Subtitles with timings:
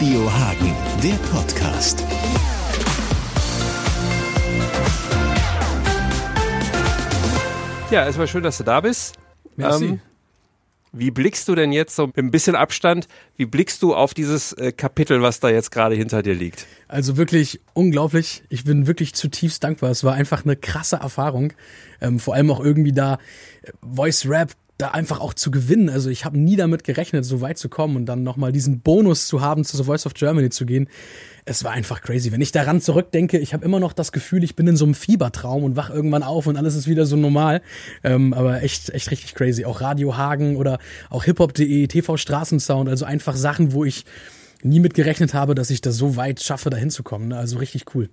[0.00, 2.02] Radio Hagen, der Podcast.
[7.90, 9.16] Ja, erstmal schön, dass du da bist.
[9.56, 9.84] Merci.
[9.84, 10.00] Ähm,
[10.92, 14.54] wie blickst du denn jetzt so mit ein bisschen Abstand, wie blickst du auf dieses
[14.54, 16.66] äh, Kapitel, was da jetzt gerade hinter dir liegt?
[16.88, 18.42] Also wirklich unglaublich.
[18.48, 19.90] Ich bin wirklich zutiefst dankbar.
[19.90, 21.52] Es war einfach eine krasse Erfahrung.
[22.00, 23.18] Ähm, vor allem auch irgendwie da
[23.60, 25.88] äh, Voice Rap da einfach auch zu gewinnen.
[25.88, 29.26] Also ich habe nie damit gerechnet, so weit zu kommen und dann nochmal diesen Bonus
[29.26, 30.88] zu haben, zu The Voice of Germany zu gehen.
[31.44, 32.32] Es war einfach crazy.
[32.32, 34.94] Wenn ich daran zurückdenke, ich habe immer noch das Gefühl, ich bin in so einem
[34.94, 37.62] Fiebertraum und wach irgendwann auf und alles ist wieder so normal.
[38.04, 39.64] Ähm, aber echt, echt richtig crazy.
[39.64, 44.04] Auch Radio Hagen oder auch hiphop.de, TV Straßensound, also einfach Sachen, wo ich
[44.62, 47.28] nie mit gerechnet habe, dass ich da so weit schaffe, da hinzukommen.
[47.28, 47.36] Ne?
[47.36, 48.10] Also richtig cool.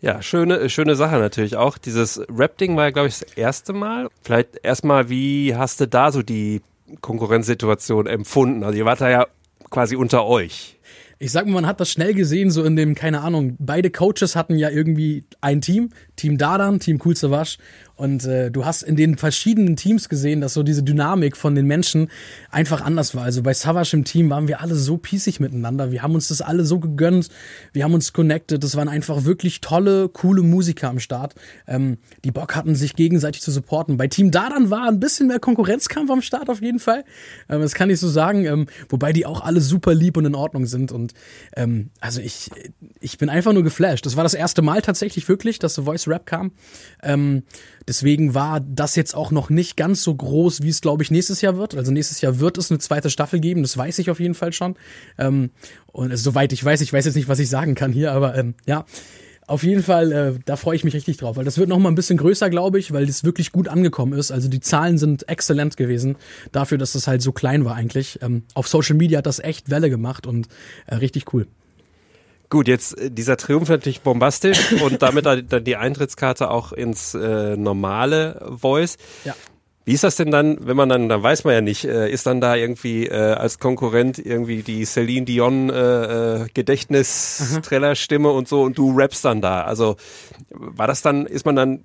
[0.00, 1.76] Ja, schöne, schöne Sache natürlich auch.
[1.76, 4.08] Dieses Rap-Ding war, glaube ich, das erste Mal.
[4.22, 6.62] Vielleicht erstmal, wie hast du da so die
[7.02, 8.64] Konkurrenzsituation empfunden?
[8.64, 9.26] Also ihr wart da ja
[9.68, 10.78] quasi unter euch.
[11.18, 14.36] Ich sag mal, man hat das schnell gesehen, so in dem, keine Ahnung, beide Coaches
[14.36, 15.90] hatten ja irgendwie ein Team,
[16.20, 17.56] Team Dadan, Team Cool Savage
[18.00, 21.66] und äh, du hast in den verschiedenen Teams gesehen, dass so diese Dynamik von den
[21.66, 22.08] Menschen
[22.50, 23.24] einfach anders war.
[23.24, 25.90] Also bei Savage im Team waren wir alle so pießig miteinander.
[25.90, 27.28] Wir haben uns das alle so gegönnt.
[27.74, 28.64] Wir haben uns connected.
[28.64, 31.34] Das waren einfach wirklich tolle, coole Musiker am Start,
[31.66, 33.98] ähm, die Bock hatten, sich gegenseitig zu supporten.
[33.98, 37.04] Bei Team Dadan war ein bisschen mehr Konkurrenzkampf am Start auf jeden Fall.
[37.50, 38.46] Ähm, das kann ich so sagen.
[38.46, 40.90] Ähm, wobei die auch alle super lieb und in Ordnung sind.
[40.90, 41.12] Und
[41.54, 42.50] ähm, also ich,
[43.00, 44.06] ich bin einfach nur geflasht.
[44.06, 46.52] Das war das erste Mal tatsächlich wirklich, dass The Voice Rap kam.
[47.02, 47.42] Ähm,
[47.90, 51.40] Deswegen war das jetzt auch noch nicht ganz so groß, wie es, glaube ich, nächstes
[51.40, 51.74] Jahr wird.
[51.74, 54.52] Also nächstes Jahr wird es eine zweite Staffel geben, das weiß ich auf jeden Fall
[54.52, 54.76] schon.
[55.18, 55.50] Ähm,
[55.88, 58.36] und also, soweit ich weiß, ich weiß jetzt nicht, was ich sagen kann hier, aber
[58.36, 58.84] ähm, ja.
[59.48, 61.88] Auf jeden Fall, äh, da freue ich mich richtig drauf, weil das wird noch mal
[61.88, 64.30] ein bisschen größer, glaube ich, weil das wirklich gut angekommen ist.
[64.30, 66.14] Also die Zahlen sind exzellent gewesen
[66.52, 68.20] dafür, dass das halt so klein war eigentlich.
[68.22, 70.46] Ähm, auf Social Media hat das echt Welle gemacht und
[70.86, 71.48] äh, richtig cool.
[72.50, 77.56] Gut, jetzt äh, dieser Triumph natürlich bombastisch und damit dann die Eintrittskarte auch ins äh,
[77.56, 78.98] normale Voice.
[79.24, 79.34] Ja.
[79.86, 82.26] Wie ist das denn dann, wenn man dann, dann weiß man ja nicht, äh, ist
[82.26, 88.62] dann da irgendwie äh, als Konkurrent irgendwie die Celine Dion äh, äh Gedächtnis-Trailer-Stimme und so
[88.62, 89.62] und du rappst dann da?
[89.62, 89.96] Also
[90.50, 91.84] war das dann, ist man dann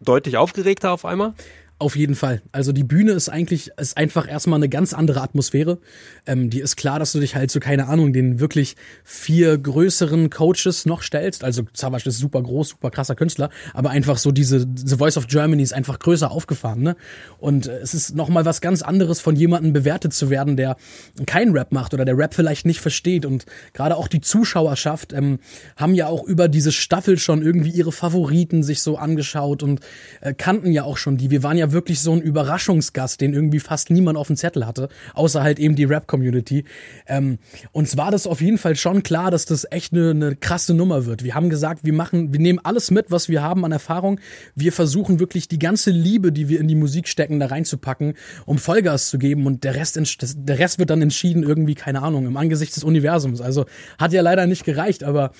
[0.00, 1.32] deutlich aufgeregter auf einmal?
[1.78, 2.40] Auf jeden Fall.
[2.52, 5.76] Also die Bühne ist eigentlich ist einfach erstmal eine ganz andere Atmosphäre.
[6.24, 10.30] Ähm, die ist klar, dass du dich halt so keine Ahnung den wirklich vier größeren
[10.30, 11.44] Coaches noch stellst.
[11.44, 15.26] Also Savage ist super groß, super krasser Künstler, aber einfach so diese The Voice of
[15.26, 16.80] Germany ist einfach größer aufgefahren.
[16.80, 16.96] Ne?
[17.36, 20.78] Und äh, es ist noch mal was ganz anderes, von jemandem bewertet zu werden, der
[21.26, 23.26] keinen Rap macht oder der Rap vielleicht nicht versteht.
[23.26, 23.44] Und
[23.74, 25.40] gerade auch die Zuschauerschaft ähm,
[25.76, 29.80] haben ja auch über diese Staffel schon irgendwie ihre Favoriten sich so angeschaut und
[30.22, 31.30] äh, kannten ja auch schon die.
[31.30, 34.88] Wir waren ja wirklich so ein Überraschungsgast, den irgendwie fast niemand auf dem Zettel hatte,
[35.14, 36.64] außer halt eben die Rap-Community.
[37.06, 37.38] Ähm,
[37.72, 41.06] uns war das auf jeden Fall schon klar, dass das echt eine, eine krasse Nummer
[41.06, 41.24] wird.
[41.24, 44.20] Wir haben gesagt, wir machen, wir nehmen alles mit, was wir haben an Erfahrung.
[44.54, 48.58] Wir versuchen wirklich die ganze Liebe, die wir in die Musik stecken, da reinzupacken, um
[48.58, 49.98] Vollgas zu geben und der Rest,
[50.36, 53.40] der Rest wird dann entschieden irgendwie, keine Ahnung, im Angesicht des Universums.
[53.40, 53.66] Also
[53.98, 55.32] hat ja leider nicht gereicht, aber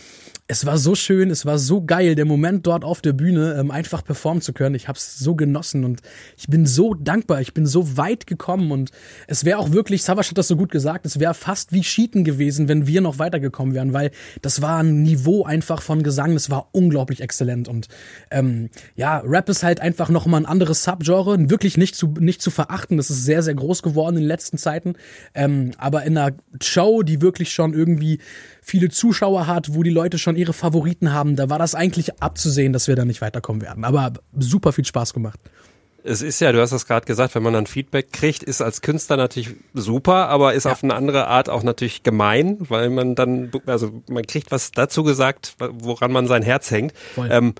[0.48, 3.72] es war so schön, es war so geil, der Moment dort auf der Bühne ähm,
[3.72, 4.76] einfach performen zu können.
[4.76, 6.02] Ich habe es so genossen und
[6.36, 7.40] ich bin so dankbar.
[7.40, 8.92] Ich bin so weit gekommen und
[9.26, 12.22] es wäre auch wirklich, Savas hat das so gut gesagt, es wäre fast wie Cheaten
[12.22, 16.48] gewesen, wenn wir noch weitergekommen wären, weil das war ein Niveau einfach von Gesang, das
[16.48, 17.88] war unglaublich exzellent und
[18.30, 22.40] ähm, ja, Rap ist halt einfach noch mal ein anderes Subgenre, wirklich nicht zu nicht
[22.40, 22.98] zu verachten.
[22.98, 24.94] Das ist sehr sehr groß geworden in den letzten Zeiten,
[25.34, 28.20] ähm, aber in einer Show, die wirklich schon irgendwie
[28.62, 32.72] viele Zuschauer hat, wo die Leute schon ihre Favoriten haben, da war das eigentlich abzusehen,
[32.72, 33.84] dass wir da nicht weiterkommen werden.
[33.84, 35.40] Aber super viel Spaß gemacht.
[36.08, 38.80] Es ist ja, du hast das gerade gesagt, wenn man dann Feedback kriegt, ist als
[38.80, 40.72] Künstler natürlich super, aber ist ja.
[40.72, 45.02] auf eine andere Art auch natürlich gemein, weil man dann, also man kriegt was dazu
[45.02, 46.94] gesagt, woran man sein Herz hängt.
[47.28, 47.54] Ähm,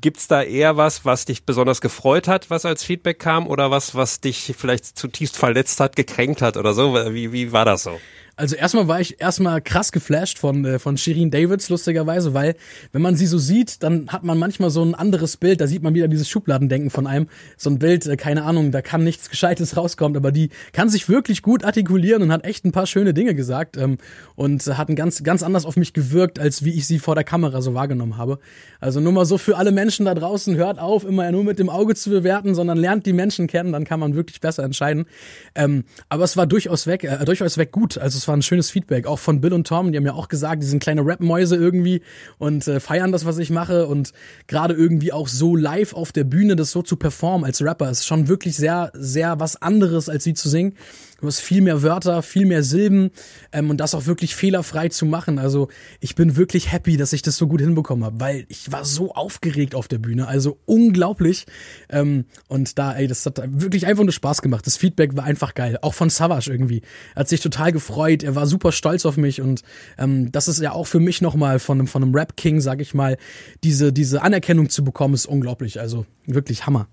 [0.00, 3.94] Gibt's da eher was, was dich besonders gefreut hat, was als Feedback kam, oder was,
[3.94, 6.94] was dich vielleicht zutiefst verletzt hat, gekränkt hat oder so?
[6.94, 8.00] Wie, wie war das so?
[8.34, 12.54] Also erstmal war ich erstmal krass geflasht von, äh, von Shirin Davids, lustigerweise, weil
[12.90, 15.82] wenn man sie so sieht, dann hat man manchmal so ein anderes Bild, da sieht
[15.82, 17.28] man wieder dieses Schubladendenken von einem.
[17.58, 21.10] So ein Bild, äh, keine Ahnung, da kann nichts Gescheites rauskommen, aber die kann sich
[21.10, 23.98] wirklich gut artikulieren und hat echt ein paar schöne Dinge gesagt ähm,
[24.34, 27.24] und hat ein ganz, ganz anders auf mich gewirkt, als wie ich sie vor der
[27.24, 28.38] Kamera so wahrgenommen habe.
[28.80, 31.68] Also nur mal so für alle Menschen da draußen, hört auf, immer nur mit dem
[31.68, 35.04] Auge zu bewerten, sondern lernt die Menschen kennen, dann kann man wirklich besser entscheiden.
[35.54, 37.98] Ähm, aber es war durchaus weg, äh, durchaus weg gut.
[37.98, 40.28] Also es war ein schönes Feedback, auch von Bill und Tom, die haben ja auch
[40.28, 42.02] gesagt, die sind kleine Rap-Mäuse irgendwie
[42.38, 44.12] und äh, feiern das, was ich mache und
[44.46, 48.06] gerade irgendwie auch so live auf der Bühne das so zu performen als Rapper ist
[48.06, 50.74] schon wirklich sehr, sehr was anderes, als sie zu singen.
[51.22, 53.12] Du hast viel mehr Wörter, viel mehr Silben
[53.52, 55.38] ähm, und das auch wirklich fehlerfrei zu machen.
[55.38, 55.68] Also
[56.00, 59.14] ich bin wirklich happy, dass ich das so gut hinbekommen habe, weil ich war so
[59.14, 61.46] aufgeregt auf der Bühne, also unglaublich.
[61.88, 64.66] Ähm, und da, ey, das hat wirklich einfach nur Spaß gemacht.
[64.66, 66.82] Das Feedback war einfach geil, auch von Savage irgendwie.
[67.14, 69.62] Er hat sich total gefreut, er war super stolz auf mich und
[69.98, 72.80] ähm, das ist ja auch für mich nochmal von einem, von einem Rap King, sag
[72.80, 73.16] ich mal,
[73.62, 75.78] diese, diese Anerkennung zu bekommen, ist unglaublich.
[75.78, 76.88] Also wirklich Hammer.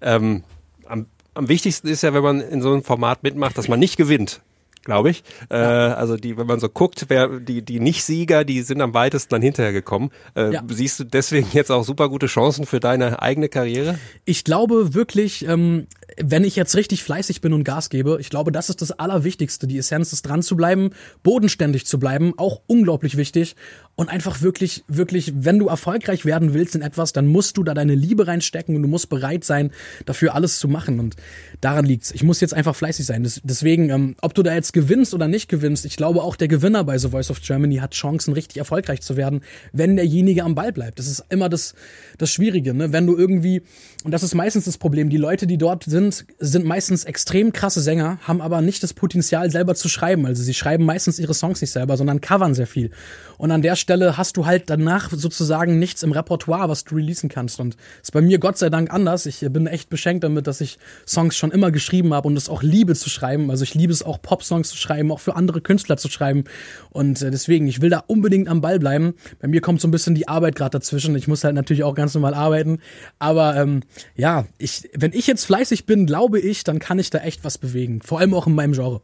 [0.00, 0.44] Ähm,
[0.86, 1.06] am,
[1.40, 4.42] am wichtigsten ist ja, wenn man in so einem Format mitmacht, dass man nicht gewinnt
[4.82, 5.22] glaube ich.
[5.50, 9.34] Äh, also die, wenn man so guckt, wer die die Nicht-Sieger, die sind am weitesten
[9.34, 10.10] dann hinterher gekommen.
[10.34, 10.62] Äh, ja.
[10.68, 13.98] Siehst du deswegen jetzt auch super gute Chancen für deine eigene Karriere?
[14.24, 15.86] Ich glaube wirklich, ähm,
[16.22, 19.66] wenn ich jetzt richtig fleißig bin und Gas gebe, ich glaube, das ist das Allerwichtigste.
[19.66, 20.90] Die Essenz ist dran zu bleiben,
[21.22, 23.56] bodenständig zu bleiben, auch unglaublich wichtig
[24.00, 27.74] und einfach wirklich, wirklich, wenn du erfolgreich werden willst in etwas, dann musst du da
[27.74, 29.72] deine Liebe reinstecken und du musst bereit sein,
[30.06, 30.98] dafür alles zu machen.
[30.98, 31.16] Und
[31.60, 32.10] daran liegt's.
[32.10, 33.28] Ich muss jetzt einfach fleißig sein.
[33.44, 36.82] deswegen, ähm, ob du da jetzt gewinnst oder nicht gewinnst, ich glaube auch der Gewinner
[36.82, 39.42] bei The Voice of Germany hat Chancen, richtig erfolgreich zu werden,
[39.72, 40.98] wenn derjenige am Ball bleibt.
[40.98, 41.74] Das ist immer das,
[42.16, 42.92] das Schwierige, ne?
[42.94, 43.60] Wenn du irgendwie,
[44.04, 45.99] und das ist meistens das Problem, die Leute, die dort sind,
[46.38, 50.26] sind meistens extrem krasse Sänger, haben aber nicht das Potenzial, selber zu schreiben.
[50.26, 52.90] Also sie schreiben meistens ihre Songs nicht selber, sondern covern sehr viel.
[53.38, 57.28] Und an der Stelle hast du halt danach sozusagen nichts im Repertoire, was du releasen
[57.28, 57.60] kannst.
[57.60, 59.26] Und ist bei mir Gott sei Dank anders.
[59.26, 62.62] Ich bin echt beschenkt damit, dass ich Songs schon immer geschrieben habe und es auch
[62.62, 63.50] liebe zu schreiben.
[63.50, 66.44] Also ich liebe es auch Pop-Songs zu schreiben, auch für andere Künstler zu schreiben.
[66.90, 69.14] Und äh, deswegen, ich will da unbedingt am Ball bleiben.
[69.40, 71.14] Bei mir kommt so ein bisschen die Arbeit gerade dazwischen.
[71.16, 72.80] Ich muss halt natürlich auch ganz normal arbeiten.
[73.18, 73.82] Aber ähm,
[74.16, 77.58] ja, ich, wenn ich jetzt fleißig bin, glaube ich, dann kann ich da echt was
[77.58, 78.00] bewegen.
[78.02, 79.00] Vor allem auch in meinem Genre.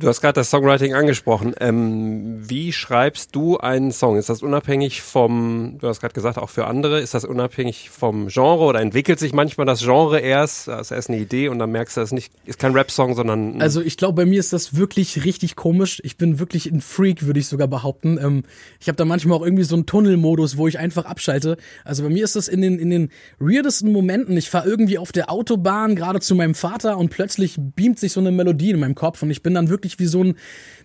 [0.00, 1.54] Du hast gerade das Songwriting angesprochen.
[1.60, 4.16] Ähm, wie schreibst du einen Song?
[4.16, 8.28] Ist das unabhängig vom, du hast gerade gesagt, auch für andere, ist das unabhängig vom
[8.28, 11.70] Genre oder entwickelt sich manchmal das Genre erst, das ist erst eine Idee und dann
[11.70, 13.60] merkst du, es nicht, ist kein Rap-Song, sondern.
[13.60, 16.00] Also ich glaube, bei mir ist das wirklich richtig komisch.
[16.02, 18.18] Ich bin wirklich ein Freak, würde ich sogar behaupten.
[18.18, 18.44] Ähm,
[18.80, 21.58] ich habe da manchmal auch irgendwie so einen Tunnelmodus, wo ich einfach abschalte.
[21.84, 24.34] Also bei mir ist das in den, in den weirdesten Momenten.
[24.38, 28.20] Ich fahre irgendwie auf der Autobahn gerade zu meinem Vater und plötzlich beamt sich so
[28.20, 30.34] eine Melodie in meinem Kopf und ich bin dann wirklich wirklich wie so ein,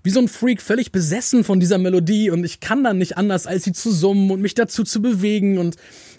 [0.03, 3.47] wie so ein Freak völlig besessen von dieser Melodie und ich kann dann nicht anders,
[3.47, 5.75] als sie zu summen und mich dazu zu bewegen und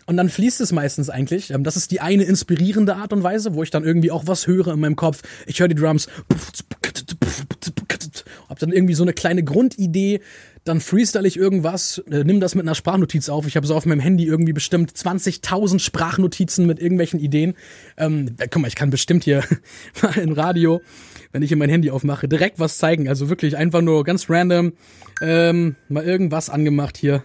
[0.08, 1.50] und dann fließt es meistens eigentlich.
[1.50, 4.46] Ähm, das ist die eine inspirierende Art und Weise, wo ich dann irgendwie auch was
[4.46, 5.22] höre in meinem Kopf.
[5.46, 6.06] Ich höre die Drums,
[8.48, 10.20] hab dann irgendwie so eine kleine Grundidee,
[10.66, 13.46] dann freestyle ich irgendwas, äh, nimm das mit einer Sprachnotiz auf.
[13.46, 17.54] Ich habe so auf meinem Handy irgendwie bestimmt 20.000 Sprachnotizen mit irgendwelchen Ideen.
[17.96, 19.44] Ähm, äh, guck mal, ich kann bestimmt hier
[20.02, 20.82] mal im Radio,
[21.30, 23.08] wenn ich hier mein Handy aufmache, direkt was zeigen.
[23.08, 24.72] Also wirklich einfach nur ganz random
[25.22, 27.22] ähm, mal irgendwas angemacht hier.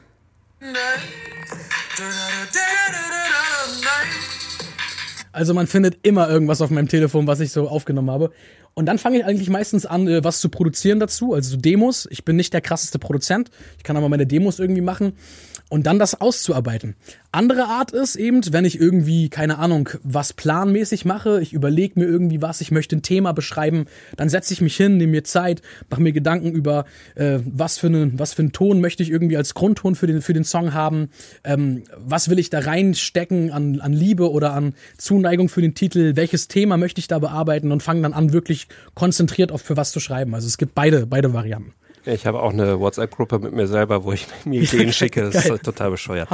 [5.31, 8.31] Also man findet immer irgendwas auf meinem Telefon, was ich so aufgenommen habe.
[8.73, 12.07] Und dann fange ich eigentlich meistens an, äh, was zu produzieren dazu, also so Demos.
[12.09, 15.13] Ich bin nicht der krasseste Produzent, ich kann aber meine Demos irgendwie machen
[15.71, 16.95] und dann das auszuarbeiten.
[17.31, 22.05] Andere Art ist eben, wenn ich irgendwie, keine Ahnung, was planmäßig mache, ich überlege mir
[22.05, 23.85] irgendwie was, ich möchte ein Thema beschreiben,
[24.17, 26.83] dann setze ich mich hin, nehme mir Zeit, mache mir Gedanken über,
[27.15, 30.21] äh, was, für eine, was für einen Ton möchte ich irgendwie als Grundton für den,
[30.21, 31.09] für den Song haben,
[31.45, 36.17] ähm, was will ich da reinstecken an, an Liebe oder an Zuneigung für den Titel,
[36.17, 38.60] welches Thema möchte ich da bearbeiten und fange dann an, wirklich
[38.93, 40.33] konzentriert auf für was zu schreiben.
[40.35, 41.73] Also es gibt beide, beide Varianten.
[42.05, 45.29] Ich habe auch eine WhatsApp-Gruppe mit mir selber, wo ich mir Ideen schicke.
[45.29, 46.29] Das ist total bescheuert.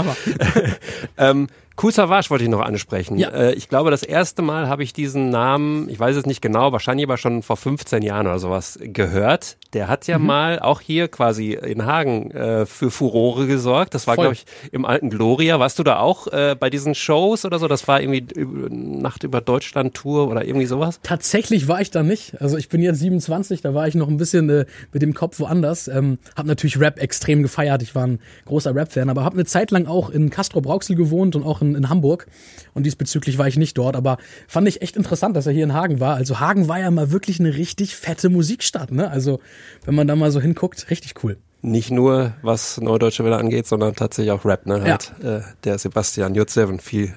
[1.17, 3.19] ähm, Kool Savage wollte ich noch ansprechen.
[3.19, 3.29] Ja.
[3.29, 6.71] Äh, ich glaube, das erste Mal habe ich diesen Namen, ich weiß es nicht genau,
[6.71, 9.57] wahrscheinlich aber schon vor 15 Jahren oder sowas gehört.
[9.73, 10.25] Der hat ja mhm.
[10.25, 13.93] mal auch hier quasi in Hagen äh, für Furore gesorgt.
[13.93, 15.59] Das war, glaube ich, im alten Gloria.
[15.59, 17.67] Warst du da auch äh, bei diesen Shows oder so?
[17.67, 18.25] Das war irgendwie
[18.69, 20.99] Nacht über Deutschland Tour oder irgendwie sowas?
[21.03, 22.41] Tatsächlich war ich da nicht.
[22.41, 25.39] Also ich bin jetzt 27, da war ich noch ein bisschen äh, mit dem Kopf
[25.39, 25.87] woanders.
[25.87, 27.83] Ähm, hab natürlich Rap extrem gefeiert.
[27.83, 31.35] Ich war ein großer Rap-Fan, aber habe eine Zeit lang auch in Castro Brauxel gewohnt
[31.35, 32.27] und auch in in, in Hamburg
[32.73, 35.73] und diesbezüglich war ich nicht dort, aber fand ich echt interessant, dass er hier in
[35.73, 36.15] Hagen war.
[36.15, 39.09] Also Hagen war ja mal wirklich eine richtig fette Musikstadt, ne?
[39.09, 39.39] Also
[39.85, 43.95] wenn man da mal so hinguckt, richtig cool nicht nur was Neudeutsche Welle angeht, sondern
[43.95, 44.67] tatsächlich auch Rap.
[44.67, 44.83] Ne?
[44.83, 45.37] Hat ja.
[45.37, 47.13] äh, der Sebastian Jutseven viel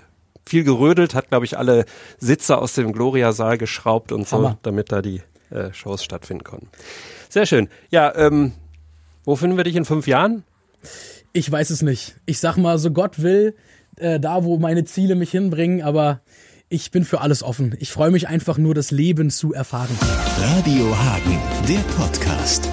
[0.47, 1.85] viel gerödelt, hat glaube ich alle
[2.19, 4.59] Sitze aus dem Gloria-Saal geschraubt und so, Hammer.
[4.62, 6.69] damit da die äh, Shows stattfinden konnten.
[7.28, 7.69] Sehr schön.
[7.90, 8.52] Ja, ähm,
[9.25, 10.42] wo finden wir dich in fünf Jahren?
[11.33, 12.16] Ich weiß es nicht.
[12.26, 13.54] Ich sag mal, so Gott will,
[14.00, 16.21] äh, da, wo meine Ziele mich hinbringen, aber
[16.69, 17.75] ich bin für alles offen.
[17.80, 19.97] Ich freue mich einfach nur, das Leben zu erfahren.
[20.38, 21.38] Radio Hagen,
[21.69, 22.69] der Podcast.